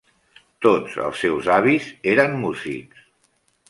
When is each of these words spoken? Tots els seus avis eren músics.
Tots 0.67 0.95
els 1.09 1.21
seus 1.25 1.51
avis 1.59 1.93
eren 2.17 2.37
músics. 2.43 3.09